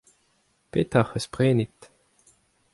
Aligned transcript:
Petra 0.71 0.99
hoc'h 1.03 1.17
eus 1.17 1.27
prenet? 1.33 1.79